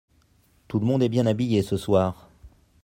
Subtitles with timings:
[0.67, 2.27] Tout le monde est bien habillé ce soir.